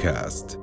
بودكاست. 0.00 0.58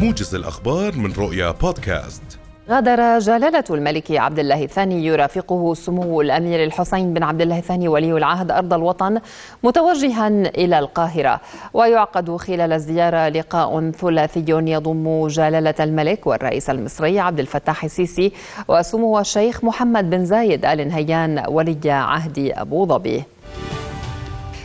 موجز 0.00 0.34
الأخبار 0.34 0.96
من 0.96 1.12
رؤيا 1.12 1.50
بودكاست. 1.50 2.22
غادر 2.70 3.18
جلالة 3.18 3.64
الملك 3.70 4.10
عبد 4.10 4.38
الله 4.38 4.64
الثاني 4.64 5.06
يرافقه 5.06 5.74
سمو 5.74 6.20
الأمير 6.20 6.64
الحسين 6.64 7.14
بن 7.14 7.22
عبد 7.22 7.40
الله 7.40 7.58
الثاني 7.58 7.88
ولي 7.88 8.12
العهد 8.12 8.50
أرض 8.50 8.74
الوطن 8.74 9.20
متوجها 9.62 10.28
إلى 10.28 10.78
القاهرة. 10.78 11.40
ويعقد 11.74 12.36
خلال 12.36 12.72
الزيارة 12.72 13.28
لقاء 13.28 13.90
ثلاثي 13.90 14.44
يضم 14.48 15.26
جلالة 15.26 15.74
الملك 15.80 16.26
والرئيس 16.26 16.70
المصري 16.70 17.18
عبد 17.18 17.40
الفتاح 17.40 17.84
السيسي 17.84 18.32
وسمو 18.68 19.18
الشيخ 19.18 19.64
محمد 19.64 20.10
بن 20.10 20.24
زايد 20.24 20.64
آل 20.64 20.88
نهيان 20.88 21.44
ولي 21.48 21.90
عهد 21.90 22.52
أبو 22.54 22.86
ظبي. 22.86 23.24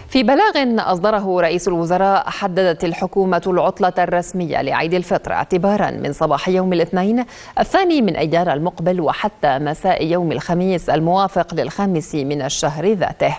في 0.09 0.23
بلاغ 0.23 0.79
أصدره 0.79 1.41
رئيس 1.41 1.67
الوزراء 1.67 2.29
حددت 2.29 2.83
الحكومة 2.83 3.41
العطلة 3.47 3.93
الرسمية 3.97 4.61
لعيد 4.61 4.93
الفطر 4.93 5.33
اعتبارا 5.33 5.91
من 5.91 6.13
صباح 6.13 6.49
يوم 6.49 6.73
الاثنين 6.73 7.25
الثاني 7.59 8.01
من 8.01 8.15
أيار 8.15 8.53
المقبل 8.53 9.01
وحتى 9.01 9.59
مساء 9.59 10.05
يوم 10.05 10.31
الخميس 10.31 10.89
الموافق 10.89 11.53
للخامس 11.53 12.15
من 12.15 12.41
الشهر 12.41 12.93
ذاته. 12.93 13.35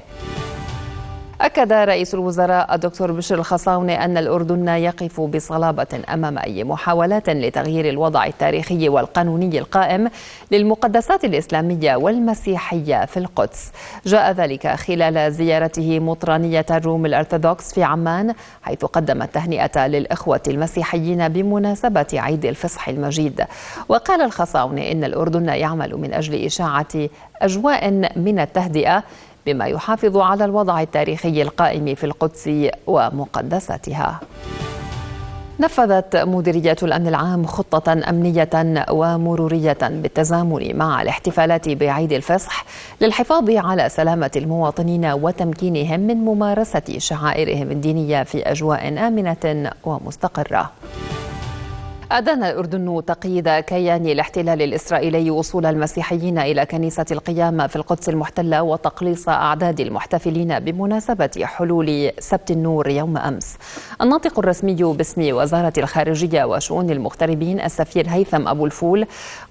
أكد 1.41 1.73
رئيس 1.73 2.15
الوزراء 2.15 2.75
الدكتور 2.75 3.13
بشر 3.13 3.35
الخصاونة 3.35 3.93
أن 3.93 4.17
الأردن 4.17 4.69
يقف 4.69 5.21
بصلابة 5.21 5.87
أمام 6.13 6.39
أي 6.39 6.65
محاولات 6.65 7.31
لتغيير 7.31 7.89
الوضع 7.89 8.27
التاريخي 8.27 8.89
والقانوني 8.89 9.59
القائم 9.59 10.11
للمقدسات 10.51 11.25
الإسلامية 11.25 11.97
والمسيحية 11.97 13.05
في 13.05 13.17
القدس. 13.17 13.73
جاء 14.07 14.33
ذلك 14.33 14.67
خلال 14.67 15.33
زيارته 15.33 16.01
مطرانية 16.01 16.67
الروم 16.71 17.07
الأرثوذكس 17.07 17.75
في 17.75 17.83
عمان 17.83 18.35
حيث 18.63 18.85
قدم 18.85 19.23
التهنئة 19.23 19.87
للإخوة 19.87 20.43
المسيحيين 20.49 21.29
بمناسبة 21.29 22.07
عيد 22.13 22.45
الفصح 22.45 22.89
المجيد. 22.89 23.45
وقال 23.89 24.21
الخصاونة 24.21 24.83
إن 24.83 25.05
الأردن 25.05 25.49
يعمل 25.49 25.97
من 25.97 26.15
أجل 26.15 26.45
إشاعة 26.45 27.09
أجواء 27.43 27.91
من 28.17 28.39
التهدئة 28.39 29.05
بما 29.47 29.65
يحافظ 29.67 30.17
على 30.17 30.45
الوضع 30.45 30.81
التاريخي 30.81 31.43
القائم 31.43 31.95
في 31.95 32.05
القدس 32.05 32.51
ومقدساتها 32.87 34.21
نفذت 35.61 36.17
مديرية 36.17 36.77
الأمن 36.83 37.07
العام 37.07 37.47
خطة 37.47 37.93
أمنية 37.93 38.85
ومرورية 38.91 39.79
بالتزامن 39.83 40.77
مع 40.77 41.03
الاحتفالات 41.03 41.69
بعيد 41.69 42.13
الفصح 42.13 42.65
للحفاظ 43.01 43.51
على 43.51 43.89
سلامة 43.89 44.31
المواطنين 44.37 45.05
وتمكينهم 45.07 46.01
من 46.01 46.17
ممارسة 46.17 46.99
شعائرهم 46.99 47.71
الدينية 47.71 48.23
في 48.23 48.43
أجواء 48.43 48.89
آمنة 48.89 49.73
ومستقرة. 49.85 50.71
أدان 52.13 52.45
الأردن 52.45 53.03
تقييد 53.07 53.49
كيان 53.49 54.07
الاحتلال 54.07 54.63
الإسرائيلي 54.63 55.31
وصول 55.31 55.67
المسيحيين 55.67 56.39
إلى 56.39 56.67
كنيسة 56.67 57.05
القيامة 57.11 57.67
في 57.67 57.77
القدس 57.77 58.09
المحتلة 58.09 58.63
وتقليص 58.63 59.29
أعداد 59.29 59.81
المحتفلين 59.81 60.59
بمناسبة 60.59 61.31
حلول 61.43 62.11
سبت 62.19 62.51
النور 62.51 62.89
يوم 62.89 63.17
أمس. 63.17 63.57
الناطق 64.01 64.39
الرسمي 64.39 64.75
باسم 64.75 65.35
وزارة 65.35 65.73
الخارجية 65.79 66.45
وشؤون 66.45 66.91
المغتربين 66.91 67.61
السفير 67.61 68.07
هيثم 68.09 68.49
أبو 68.49 68.67
الفول 68.67 69.07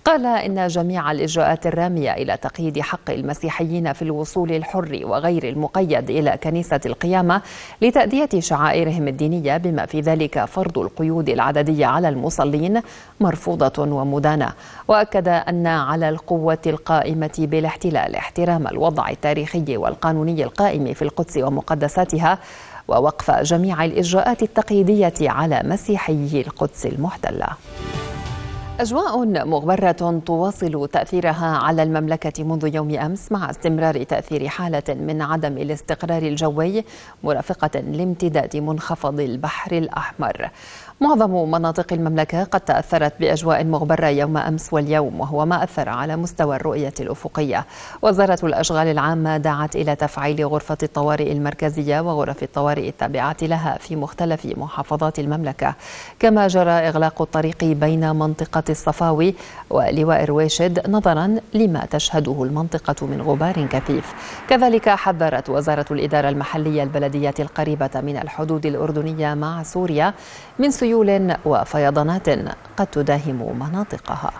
قال 0.06 0.26
إن 0.26 0.68
جميع 0.68 1.12
الإجراءات 1.12 1.68
الرامية 1.68 2.14
إلى 2.14 2.38
تقييد 2.38 2.80
حق 2.82 3.10
المسيحيين 3.10 3.94
في 3.94 4.02
الوصول 4.02 4.52
الحر 4.52 5.00
وغير 5.04 5.50
المقيد 5.50 6.10
إلى 6.10 6.38
كنيسة 6.44 6.80
القيامة 6.86 7.42
لتأدية 7.82 8.30
شعائرهم 8.40 9.08
الدينية 9.08 9.58
بما 9.58 9.86
في 9.86 10.02
ذلك 10.02 10.46
فرض 10.46 10.80
القيود 10.80 11.30
العددية 11.30 11.86
على 11.86 12.10
المصلين. 12.10 12.45
المصلين 12.46 12.82
مرفوضة 13.20 13.84
ومدانة. 13.84 14.54
وأكد 14.88 15.28
أن 15.28 15.68
على 15.68 16.10
القوة 16.10 16.58
القائمة 16.68 17.36
بالاحتلال 17.38 18.16
احترام 18.16 18.68
الوضع 18.68 19.10
التاريخي 19.10 19.78
والقانوني 19.78 20.44
القائم 20.44 20.94
في 20.94 21.02
القدس 21.02 21.38
ومقدساتها 21.38 22.40
ووقف 22.88 23.32
جميع 23.32 23.86
الإجراءات 23.86 24.44
التقييدية 24.44 25.14
على 25.22 25.62
مسيحيي 25.66 26.42
القدس 26.42 26.86
المحتلة. 26.86 27.48
أجواء 28.80 29.26
مغبرة 29.26 30.22
تواصل 30.26 30.88
تأثيرها 30.92 31.58
على 31.58 31.84
المملكة 31.84 32.44
منذ 32.44 32.76
يوم 32.76 32.96
أمس 32.96 33.32
مع 33.32 33.50
استمرار 33.50 34.04
تأثير 34.04 34.48
حالة 34.48 34.84
من 34.90 35.22
عدم 35.22 35.58
الاستقرار 35.58 36.22
الجوي 36.22 36.84
مرافقة 37.24 37.80
لامتداد 37.80 38.58
منخفض 38.58 39.20
البحر 39.20 39.72
الأحمر. 39.72 40.50
معظم 41.02 41.52
مناطق 41.52 41.94
المملكة 41.94 42.44
قد 42.44 42.62
تأثرت 42.62 43.14
بأجواء 43.20 43.64
مغبرة 43.64 44.08
يوم 44.08 44.38
أمس 44.38 44.74
واليوم 44.74 45.20
وهو 45.22 45.46
ما 45.46 45.64
أثر 45.64 45.90
على 45.90 46.16
مستوى 46.16 46.56
الرؤية 46.56 46.94
الأفقية. 47.00 47.66
وزارة 48.02 48.40
الأشغال 48.44 48.88
العامة 48.88 49.38
دعت 49.38 49.76
إلى 49.76 49.96
تفعيل 49.96 50.46
غرفة 50.46 50.78
الطوارئ 50.84 51.32
المركزية 51.32 52.00
وغرف 52.00 52.44
الطوارئ 52.44 52.90
التابعة 52.90 53.38
لها 53.42 53.78
في 53.78 53.96
مختلف 53.96 54.46
محافظات 54.46 55.20
المملكة. 55.20 55.76
كما 56.20 56.48
جرى 56.48 56.72
إغلاق 56.72 57.22
الطريق 57.22 57.64
بين 57.64 58.16
منطقة 58.16 58.65
الصفاوي 58.70 59.36
ولواء 59.70 60.26
رويشد 60.26 60.90
نظرا 60.90 61.36
لما 61.54 61.86
تشهده 61.86 62.44
المنطقة 62.44 63.06
من 63.06 63.22
غبار 63.22 63.66
كثيف. 63.66 64.14
كذلك 64.50 64.90
حذرت 64.90 65.50
وزارة 65.50 65.86
الإدارة 65.92 66.30
المحلية 66.30 66.84
البلدية 66.84 67.34
القريبة 67.40 67.90
من 67.96 68.18
الحدود 68.18 68.66
الأردنية 68.66 69.34
مع 69.34 69.64
سوريا 69.64 70.14
من 70.60 70.72
سيول 70.72 71.36
وفيضانات 71.46 72.30
قد 72.78 72.88
تداهم 72.88 73.60
مناطقها. 73.60 74.32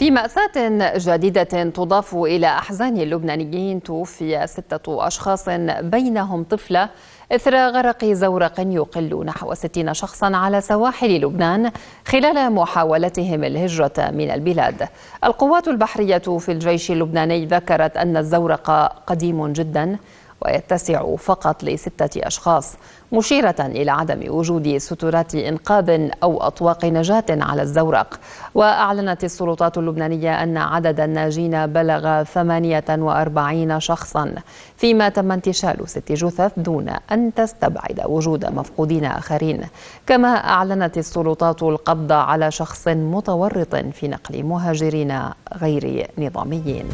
في 0.00 0.10
مأساة 0.10 0.50
جديدة 0.96 1.42
تضاف 1.44 2.14
إلى 2.14 2.46
أحزان 2.46 2.96
اللبنانيين 2.96 3.82
توفي 3.82 4.46
ستة 4.46 5.06
أشخاص 5.06 5.48
بينهم 5.80 6.44
طفلة 6.44 6.88
إثر 7.32 7.54
غرق 7.54 8.04
زورق 8.04 8.60
يقل 8.60 9.24
نحو 9.26 9.54
60 9.54 9.94
شخصا 9.94 10.36
على 10.36 10.60
سواحل 10.60 11.20
لبنان 11.20 11.70
خلال 12.06 12.52
محاولتهم 12.52 13.44
الهجرة 13.44 13.92
من 13.98 14.30
البلاد. 14.30 14.88
القوات 15.24 15.68
البحرية 15.68 16.18
في 16.38 16.52
الجيش 16.52 16.90
اللبناني 16.90 17.46
ذكرت 17.46 17.96
أن 17.96 18.16
الزورق 18.16 18.70
قديم 19.06 19.52
جدا 19.52 19.98
ويتسع 20.44 21.16
فقط 21.16 21.64
لستة 21.64 22.26
أشخاص 22.26 22.76
مشيرة 23.12 23.54
إلى 23.60 23.90
عدم 23.90 24.20
وجود 24.34 24.76
سترات 24.76 25.34
إنقاذ 25.34 26.10
أو 26.22 26.42
أطواق 26.42 26.84
نجاة 26.84 27.24
على 27.30 27.62
الزورق. 27.62 28.20
وأعلنت 28.54 29.24
السلطات 29.24 29.78
اللبنانية 29.78 30.42
أن 30.42 30.56
عدد 30.56 31.00
الناجين 31.00 31.66
بلغ 31.66 32.22
48 32.22 33.80
شخصا 33.80 34.34
فيما 34.76 35.08
تم 35.08 35.32
انتشال 35.32 35.88
ست 35.88 36.12
جثث 36.12 36.52
دون 36.56 36.88
أن 37.12 37.34
تستبعد 37.34 38.02
وجود 38.06 38.46
مفقودين 38.46 39.04
آخرين. 39.04 39.60
كما 40.06 40.28
أعلنت 40.28 40.98
السلطات 40.98 41.62
القبض 41.62 42.12
على 42.12 42.50
شخص 42.50 42.88
متورط 42.88 43.76
في 43.76 44.08
نقل 44.08 44.44
مهاجرين 44.44 45.22
غير 45.62 46.06
نظاميين. 46.18 46.88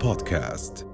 بودكاست 0.00 0.89